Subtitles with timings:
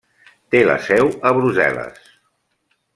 [0.55, 2.13] Té la seu a Brussel·les.